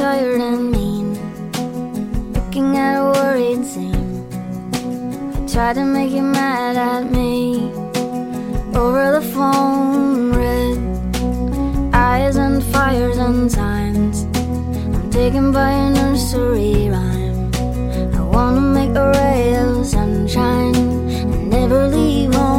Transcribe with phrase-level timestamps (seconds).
[0.00, 1.08] Tired and mean.
[2.32, 4.24] Looking at a worried scene.
[5.36, 7.70] I tried to make you mad at me
[8.82, 10.32] over the phone.
[10.40, 10.78] Red
[11.94, 14.24] eyes and fires and signs.
[14.94, 17.50] I'm taken by a nursery rhyme.
[18.20, 22.49] I wanna make a ray of sunshine and never leave home.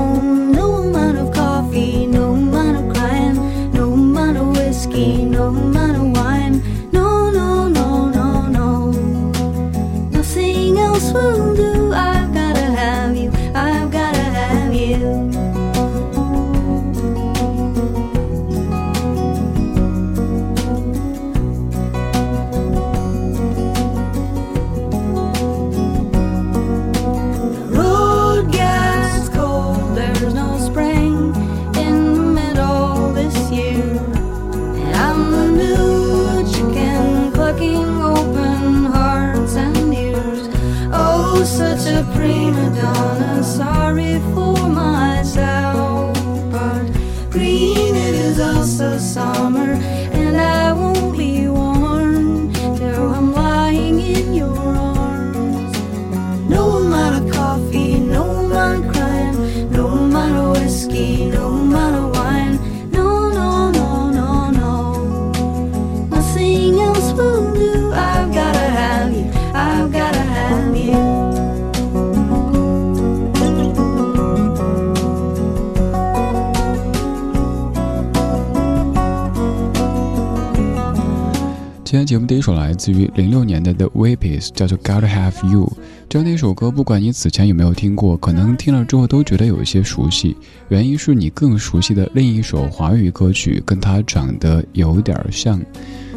[81.92, 85.70] 今天节目第一首来自于零六年的 The Weepies，叫做 Gotta Have You。
[86.08, 90.38] 这样的一首歌，不管你此前有没有听过，可能听了之后都觉得有一些熟悉。
[90.70, 95.62] 原因是你更熟悉的另一首华语歌曲，跟它长得有点像。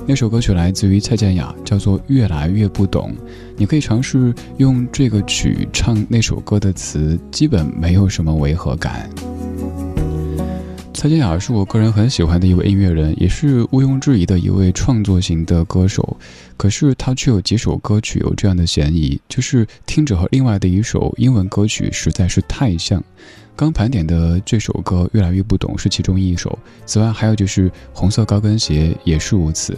[0.07, 3.11] 那首歌曲来自于蔡健雅，叫做《越来越不懂》。
[3.57, 9.11] 你可以尝试用这个曲唱那首歌的词，基本没有什么违和感。
[10.95, 16.17] 蔡健雅是我个人很喜欢的一位音乐人，也是毋庸置疑的一位创作型的歌手。
[16.57, 23.03] 可是他却有几首歌曲有这样的嫌疑，就是听着和另外的一首英文歌曲实在是太像。
[23.57, 26.57] 刚盘点的这首歌越来越不懂是其中一首，
[26.87, 29.77] 此外还有就是红色高跟鞋也是如此。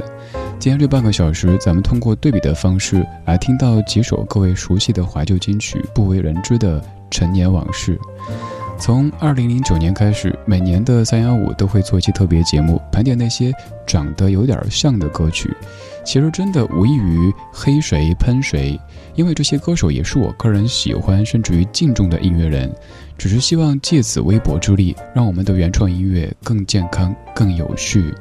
[0.59, 7.99] 今天这半个小时，咱们通过对比的方式来听到几首各位熟悉的怀旧金曲，不为人知的陈年往事。
[8.79, 13.53] 从二零零九年开始，每年的三幺五都会做一期特别节目，盘点那些
[13.87, 15.51] 长得有点像的歌曲。
[16.05, 18.79] 其实真的无异于黑谁喷谁，
[19.15, 22.73] 因为这些歌手也是我个人喜欢甚至于敬重的音乐人。
[23.19, 28.15] 只是希望借此微薄之力，让我们的原创音乐更健康、更有序。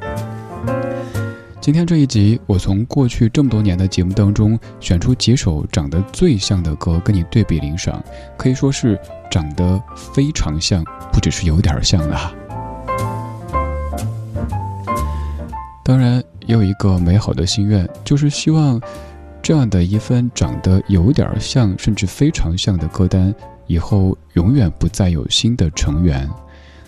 [1.66, 8.04] 今天这一集，我从过去这么多年的节目当中选出几首长得最像的歌，跟你对比领赏，
[8.38, 8.96] 可以说是
[9.32, 9.82] 长得
[10.14, 12.32] 非常像，不只是有点像了。
[15.84, 18.80] 当然，也有一个美好的心愿，就是希望
[19.42, 23.34] 这样的一份长得有点像，甚至非常像的歌单，
[23.66, 26.30] 以后永远不再有新的成员。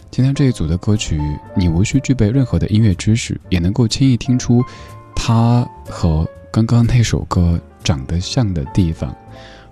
[0.09, 1.21] 今天这一组的歌曲，
[1.55, 4.63] 你无需具备任何的音乐知识，也能够轻易听出
[5.15, 9.15] 它和刚刚那首歌长得像的地方。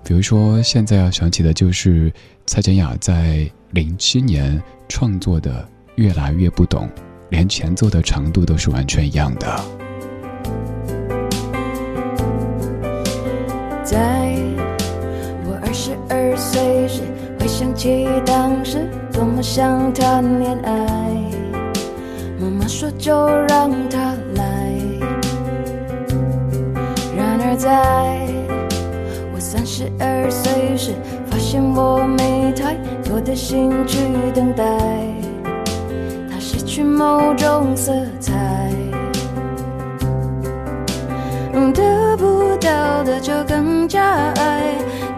[0.03, 2.13] 比如说，现在要想起的就是
[2.45, 5.63] 蔡健雅在零七年创作的
[5.95, 6.87] 《越来越不懂》，
[7.29, 9.47] 连前奏的长度都是完全一样的。
[13.83, 14.35] 在
[15.47, 17.01] 我二十二岁时，
[17.45, 20.71] 回想起当时多么想谈恋爱，
[22.39, 24.73] 妈妈说就让他来。
[27.15, 27.69] 然而在
[29.31, 30.95] 我三十二岁时，
[31.27, 32.73] 发现我没太
[33.07, 33.99] 多的心去
[34.33, 34.63] 等待，
[36.31, 38.33] 它失去某种色彩。
[41.73, 44.01] 得不到的就更加
[44.35, 44.63] 爱，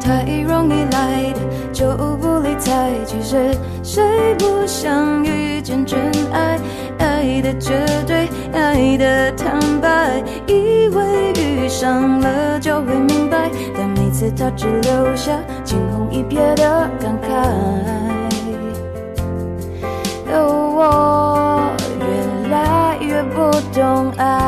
[0.02, 1.40] 太容易来的
[1.78, 2.92] 就不理睬。
[3.06, 6.00] 其实谁不想遇见真
[6.34, 6.60] 爱？
[6.98, 15.32] 爱的绝对，爱的坦白，以为遇上了就会明白，但每次他只留下
[15.64, 17.30] 惊鸿一瞥的感慨。
[20.34, 20.42] 哦，
[20.80, 24.47] 我越来越不懂爱。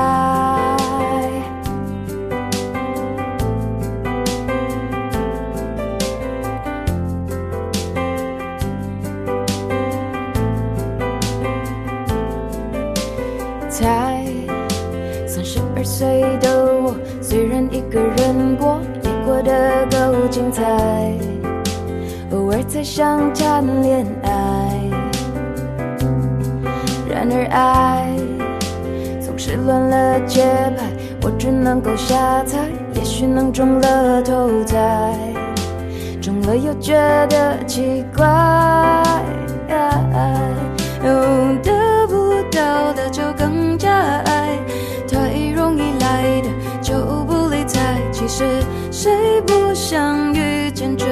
[23.00, 24.30] 想谈恋爱，
[27.10, 28.14] 然而爱
[29.22, 30.44] 总是乱了节
[30.78, 30.84] 拍，
[31.22, 32.58] 我只能够瞎猜，
[32.96, 35.16] 也许能中了头彩，
[36.22, 36.94] 中了又觉
[37.30, 38.28] 得奇怪。
[41.02, 43.90] 哦，得不到的就更加
[44.26, 44.60] 爱，
[45.08, 46.50] 太容易来的
[46.82, 47.80] 就不理睬。
[48.12, 48.44] 其实
[48.92, 51.08] 谁不想遇见真？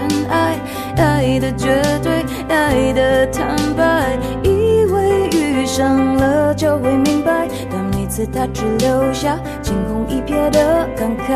[0.97, 11.27] 爱的绝对，爱的坦白，以为遇上了就会明白，但每次他只留下惊鸿一瞥的感慨。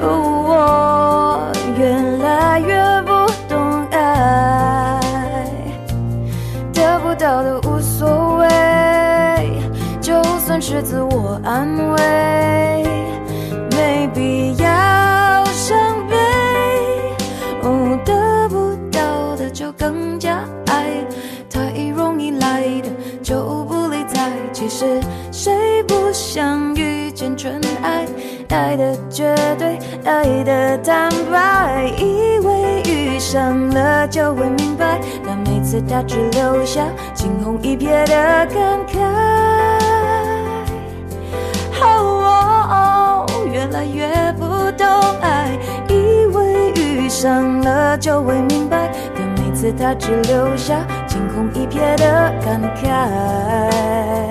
[0.00, 0.08] 哦，
[0.48, 1.88] 我越
[2.22, 3.10] 来越不
[3.48, 5.00] 懂爱。
[6.74, 8.46] 得不到的无所谓，
[10.00, 11.96] 就算是自我安慰，
[26.36, 28.04] 想遇见真爱？
[28.50, 36.84] 爱的绝对，爱的坦白，以为遇上了就会明白，但每次他只留下
[37.14, 39.00] 惊鸿一瞥的感慨。
[41.80, 44.86] 哦，越来越不懂
[45.22, 54.25] 爱，以为遇上了就会明白，但每次他只留下惊鸿一瞥的感慨。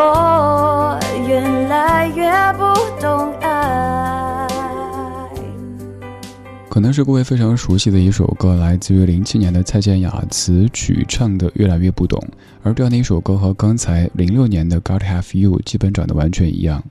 [0.00, 0.96] 我
[1.26, 3.34] 越来越不懂
[6.68, 12.20] 可能是各位非常熟悉的一首歌，来自于零七年的蔡健雅词曲唱的《越来越不懂》，
[12.62, 16.84] 而这样的一首歌和刚才零六年的《God Have You》基本长得完全一样。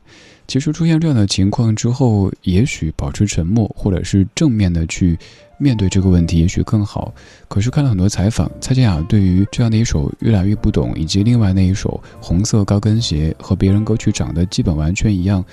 [0.48, 5.18] 其实出现这样的情况之后，也许保持沉默，或者是正面的去
[5.58, 7.14] 面对这个问题，也许更好。
[7.48, 15.44] 可是看了很多采访，蔡健雅对于这样的一首《越来越不懂》，以及另外那一首《红色高跟鞋》，和别人歌曲长得基本完全一样。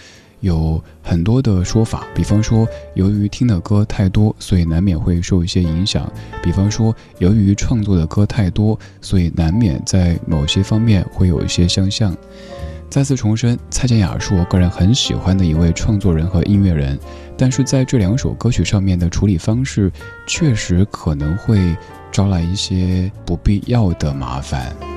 [0.44, 6.05] 有很多的说法，比方说，由于听的歌太多，所以难免会受一些影响；
[6.43, 12.14] 比方说，由于创作的歌太多，所以难免在某些方面会有一些相像。
[12.91, 16.99] 再次重申，蔡健雅是我个人很喜欢的一位创作人和音乐人，
[17.38, 19.91] 但是在这两首歌曲上面的处理方式，
[20.26, 21.75] 确实可能会
[22.12, 24.94] 招来一些不必要的麻烦。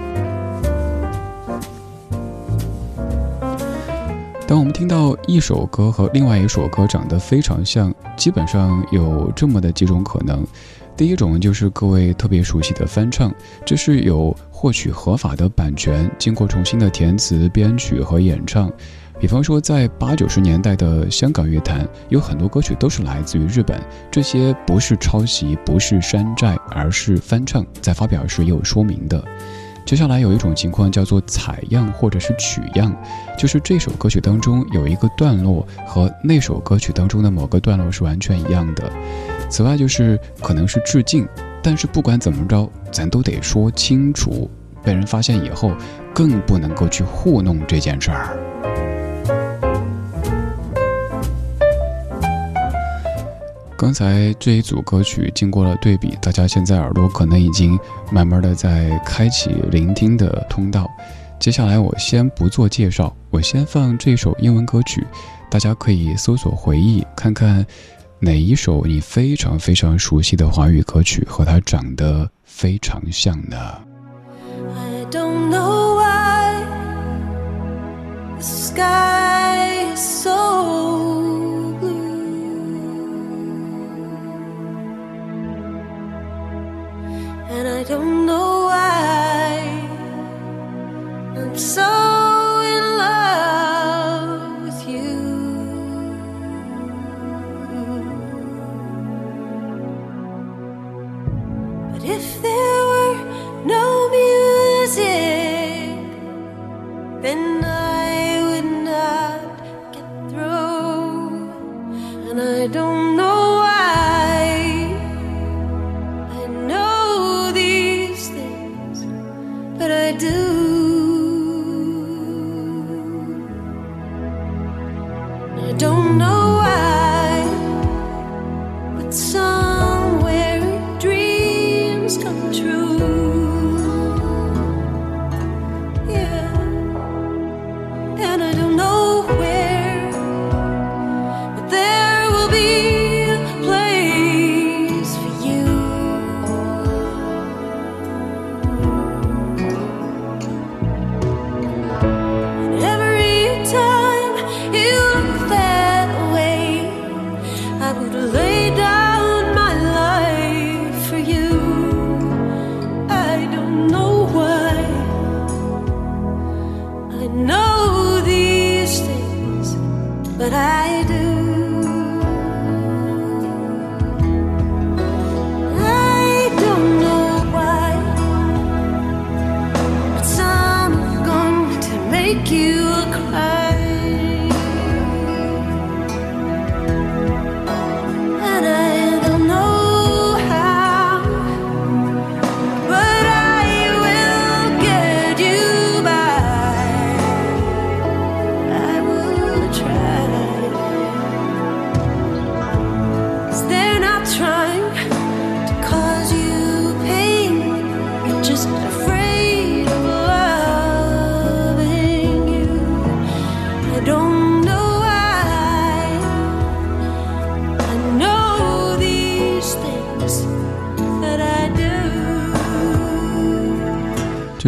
[4.47, 10.41] 当我们听到一首歌和另外一首歌长得非常像，基本上有这么的几种可能。
[10.95, 13.29] 第一种就是各位特别熟悉的翻唱，
[13.65, 18.71] 这是有获取合法的版权，经过重新的填词、编曲和演唱。
[19.19, 23.77] 比方说，在八九十年代的香港乐坛，有很多歌曲都是来自于日本，
[24.09, 29.21] 这些不是抄袭，不是山寨，而是翻唱，在发表时也有说明的。
[29.87, 32.93] 接下来有一种情况叫做采样或者是取样，
[33.37, 38.91] 就是这首歌曲当中有一个段落和那首歌曲当中的某个段落是完全一样的。
[39.49, 41.25] 此外就是可能是致敬，
[41.63, 44.51] 但是不管怎么着，咱都得说清楚，
[44.83, 45.71] 被人发现以后
[46.13, 48.37] 更不能够去糊弄这件事儿。
[53.77, 57.79] 刚才这一组歌曲经过了对比，大家现在耳朵可能已经
[58.11, 60.89] 慢慢的在开启聆听的通道。
[61.39, 65.05] 接下来我先不做介绍，我先放这首英文歌曲，
[65.47, 67.63] 大家可以搜索回忆，看看
[68.19, 73.55] 哪一首你非常非常熟悉的华语歌曲和它长得非常像呢
[74.75, 76.63] ？I don't know why
[78.37, 80.36] the sky is so
[87.87, 89.87] don't know why.
[91.37, 92.16] I'm so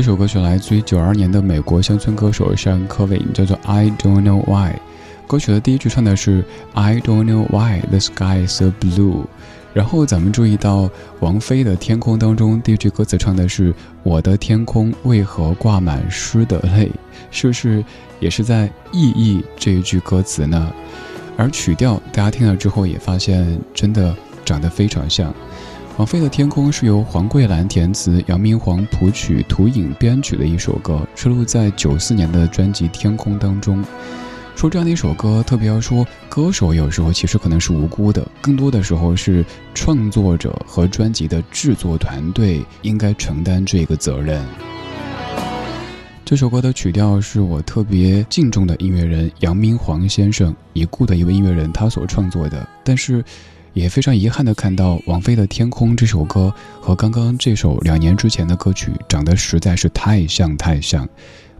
[0.09, 4.71] 这首歌曲来自于九二年的美国乡村歌手山科维，叫做《I Don't Know Why》。
[5.27, 9.25] 歌曲的第一句唱的是 "I don't know why the sky is blue"，
[9.71, 10.89] 然后咱们注意到
[11.19, 16.91] 王菲的《天空》当中第一句歌词唱的是"我的天空为何挂满湿的泪"，
[17.29, 17.85] 是不是
[18.19, 20.73] 也是在意译这一句歌词呢？
[21.37, 25.31] 而曲调大家听了之后也发现真的长得非常像。
[25.99, 33.83] 王菲的《天空》是由黄桂兰填词，杨明煌谱曲，涂影编曲的一首歌，收录在九四年的专辑《天空》当中。
[34.55, 44.41] 说这样的一首歌，特别要说，歌手有时候其实可能是无辜的，更多的时候是创作者和专辑的制作团队应该承担这个责任。
[46.23, 53.21] 这首歌的曲调是我特别敬重的音乐人杨明煌先生已故的一位音乐人他所创作的，但是
[53.73, 61.07] 也非常遗憾的看到王菲的《天空》这首歌和刚刚这首两年之前的歌曲长得实在是太像太像。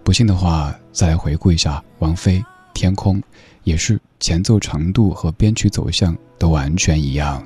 [0.04, 2.39] 不信的话，再来回顾一下王菲
[2.74, 3.22] 《天空》，
[3.63, 7.46] 也是前奏长度和编曲走向都完全一样。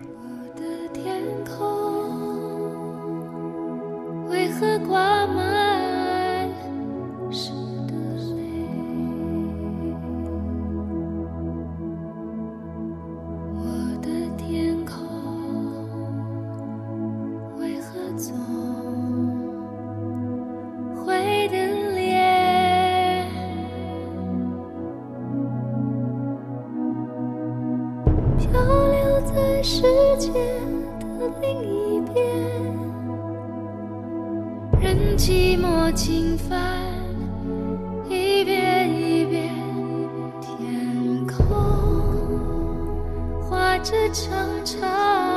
[43.83, 45.32] 画着长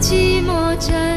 [0.00, 1.07] 寂寞着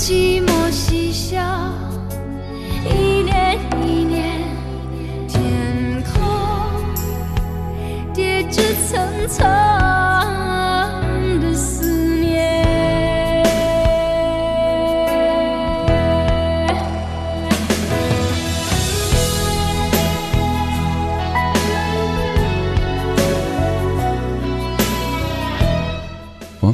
[0.00, 0.49] 寂寞。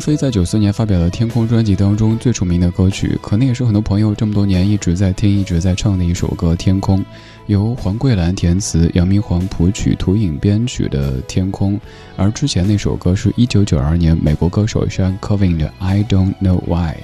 [0.06, 7.00] 飞在九四年发表的《天空》专辑当中最出名的歌曲，可能也是很多朋友这么多年一直在听、一直在唱的一首歌《天空》，
[7.46, 11.75] 由黄桂兰填词、杨明煌谱曲、涂影编曲的《天空》。
[12.16, 16.94] 而之前那首歌是一九九二年美国歌手 Sean Covin 的《I Don't Know Why》。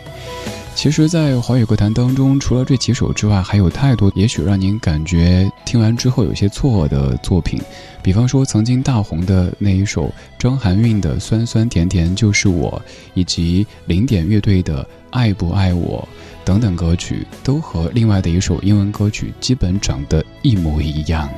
[0.75, 7.61] 其实，在华语歌坛当中，除了这几首之外，还有太多也许让您感觉听完之后有些错愕的作品。
[8.03, 12.83] 比方说，曾经大红的那一首张含韵的《酸酸甜甜就是我》，
[13.15, 16.07] 以及零点乐队的《爱不爱我》
[16.45, 21.29] 等等歌曲，都和另外的一首英文歌曲基本长得一模一样。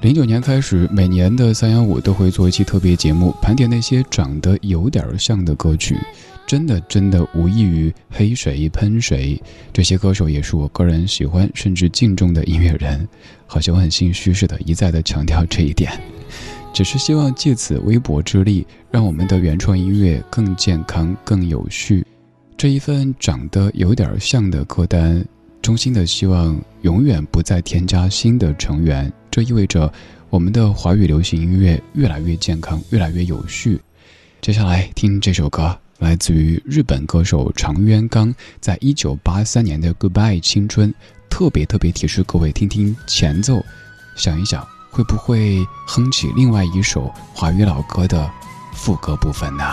[0.00, 5.98] 零九年开始，每年的三幺五都会做一期特别节目，盘点那些长得有点像的歌曲。
[6.46, 9.40] 真的真的无异于黑谁喷谁，
[9.72, 13.08] 这些歌手也是我个人喜欢甚至敬重的音乐人，
[13.46, 15.90] 好像我很心虚似的，一再的强调这一点，
[16.72, 22.06] 只是希望借此微薄之力，让我们的原创音乐更健康、更有序。
[22.56, 25.24] 这一份长得有点像的歌单，
[25.62, 29.92] 衷心的希望永远不再添加新的成员，这意味着
[30.30, 33.80] 我们的华语流行音乐越来越健康、越来越有序。
[34.40, 35.83] 接下来听这首歌。
[36.04, 40.92] 来自于日本歌手长渊刚，在一九八三年的《Goodbye 青春》，
[41.30, 43.64] 特别特别提示各位听听前奏，
[44.14, 48.30] 想一想会不会哼起另外一首华语老歌的
[48.74, 49.64] 副歌部分呢？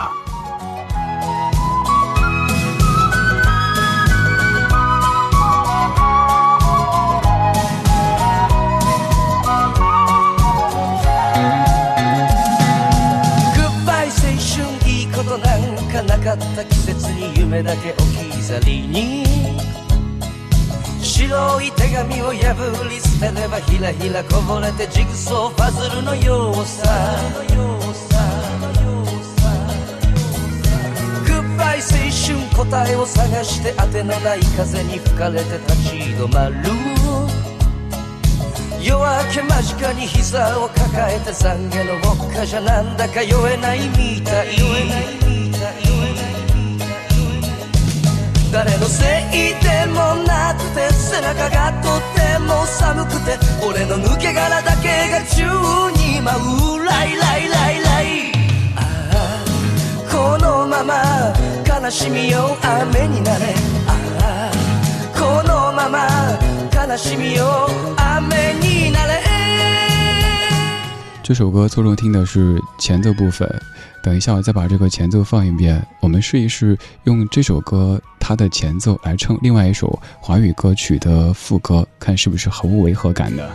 [16.03, 19.23] なかった季節に夢だけ置き去りに。
[21.01, 27.17] 白い手紙を破り捨てればひらひらこぼれてジグソーパズルのようさ。
[31.25, 36.55] グッバイ青春答えを探して当てのない風に吹かれて立ち止まる。
[38.83, 45.31] 夜明け間近に膝を抱えて懺悔のウォッカじゃなんだか酔えないみたい。
[48.51, 55.45] 誰のせいでもなくて背中がとっても寒くて俺の抜け殻だけが宙
[55.97, 56.35] に舞
[56.77, 58.31] うライライライライ。
[58.75, 58.79] あ
[59.13, 61.33] あこのまま
[61.65, 63.55] 悲しみよ雨になれ。
[63.87, 64.51] ああ
[65.17, 66.09] このまま
[66.75, 69.31] 悲しみよ雨になれ。
[71.32, 73.50] 这首歌侧重听的是前奏部分，
[74.04, 83.50] 等一下我再把这个前奏放一遍，我们试一试用这首歌它的前奏来唱另外一首华语歌曲的副歌，看是不是毫无违和感的。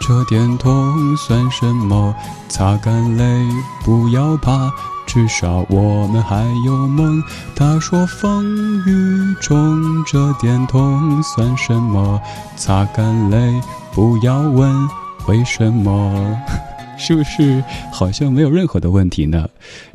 [0.00, 2.14] 这点痛算什么？
[2.48, 3.24] 擦干泪，
[3.84, 4.72] 不要怕，
[5.04, 7.20] 至少我们还有梦。
[7.56, 12.22] 他说风雨中这点痛算什么？
[12.54, 13.60] 擦干泪。
[13.94, 14.88] 不要问
[15.28, 16.36] 为什么，
[16.98, 19.48] 是不是好像没有任何的问题呢？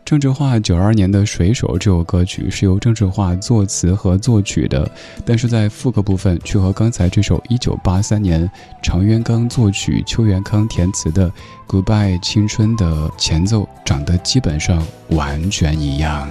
[0.05, 4.89] 郑智化九二年的《水手》这首歌曲是由郑智化作词和作曲的，
[5.25, 8.49] 但是在副歌部分却和刚才这首一九八三年
[8.81, 11.29] 常渊刚作曲、邱元康填词的
[11.67, 16.27] 《Goodbye 青春》的前奏长得基本上完全一样。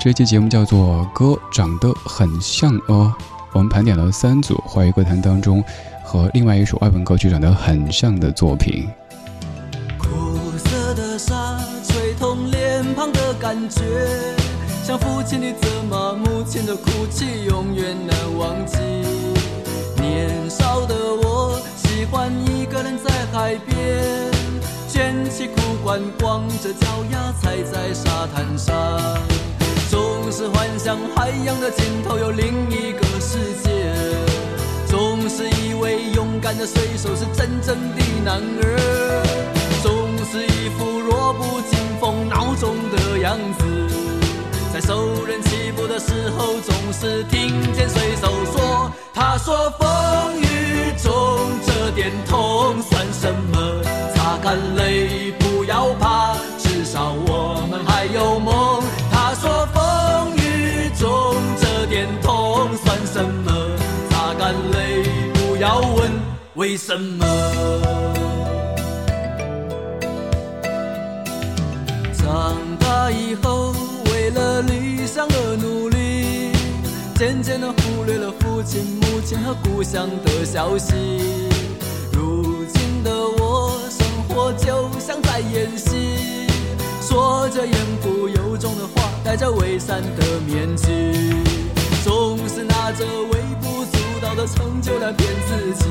[0.00, 3.14] 这期节目叫做《歌长得很像哦》。
[3.56, 5.64] 我们盘点了三组华语歌坛当中
[6.04, 8.86] 和另外一首外文歌曲长得很像的作品。
[9.96, 10.06] 苦
[10.58, 13.80] 涩的沙吹痛脸庞的感觉，
[14.84, 18.76] 像父亲的责骂，母亲的哭泣，永远难忘记。
[20.02, 24.04] 年少的我喜欢一个人在海边，
[24.86, 28.76] 卷起裤管，光着脚丫踩在沙滩上，
[30.86, 33.04] 像海洋的尽头有另一个。
[33.18, 33.92] 世界
[34.86, 39.26] 总是以为勇敢的水手是真正的男儿，
[39.82, 43.64] 总是一副弱不禁风孬种的样子。
[44.72, 53.82] 在受人欺负的时候，总是听见水手说：“他说风雨中这点痛算什么？
[54.14, 58.75] 擦干泪，不要怕，至少我们还有梦。”
[63.16, 63.50] 什么？
[64.10, 65.02] 擦干泪，
[65.32, 66.12] 不要问
[66.52, 67.24] 为什么。
[72.12, 73.72] 长大以后，
[74.12, 76.52] 为了理想而努力，
[77.14, 80.92] 渐渐的忽略了父亲、母亲和故乡的消息。
[82.12, 86.46] 如今的我，生活就像在演戏，
[87.00, 91.55] 说着言不由衷的话，戴着伪善的面具，
[92.56, 95.84] 是拿着微不足道的成就来骗自己，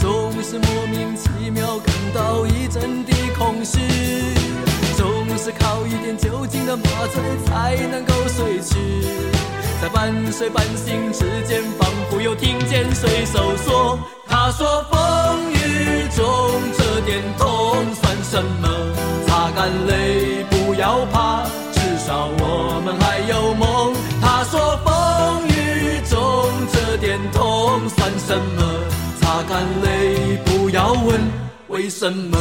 [0.00, 3.78] 总是莫名其妙感到一阵的空虚，
[4.96, 9.04] 总是靠一点酒精的麻醉才能够睡去。
[9.82, 16.24] 在半睡半醒之间，仿佛又听见水手说：“他说风雨中
[16.78, 18.68] 这点痛算什么？
[19.26, 23.81] 擦干泪，不要怕，至少我们还有梦。”
[27.88, 28.62] 算什么？
[29.20, 31.20] 擦干泪，不要问
[31.68, 32.38] 为什么。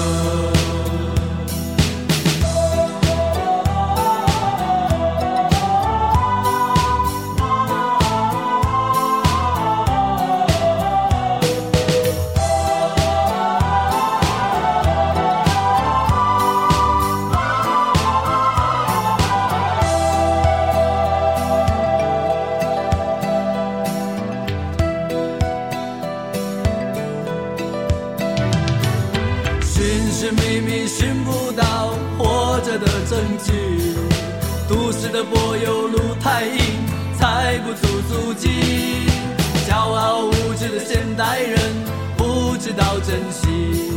[43.12, 43.92] 珍惜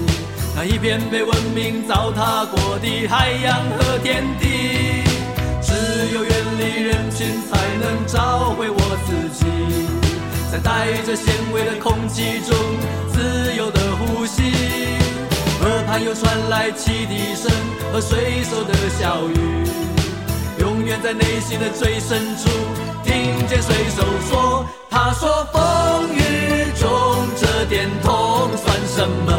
[0.56, 5.04] 那一片被文明糟蹋过的海洋和天地。
[5.62, 5.72] 只
[6.12, 9.46] 有远离人群，才能找回我自己，
[10.50, 12.58] 在带着咸味的空气中
[13.12, 14.42] 自由的呼吸。
[15.62, 17.48] 耳畔又传来汽笛声
[17.92, 19.38] 和水手的笑语，
[20.58, 22.50] 永远在内心的最深处
[23.04, 26.88] 听见水手说：“他说风雨中
[27.36, 28.50] 这点痛
[28.96, 29.32] 什么？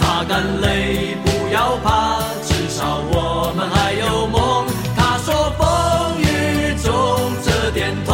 [0.00, 6.88] 擦干泪，不要怕，至少我们还有梦。”他说风雨中
[7.44, 8.13] 这点痛